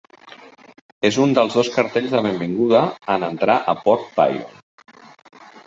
[1.09, 2.81] És un dels dos cartells de benvinguda
[3.19, 4.59] en entrar a Port Byron.